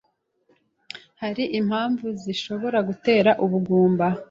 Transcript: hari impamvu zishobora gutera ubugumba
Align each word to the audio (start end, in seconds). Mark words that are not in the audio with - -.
hari 1.21 1.43
impamvu 1.59 2.05
zishobora 2.23 2.77
gutera 2.87 3.31
ubugumba 3.43 4.05